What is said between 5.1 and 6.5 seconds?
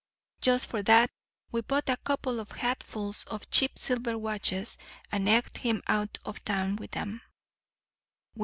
and egged him out of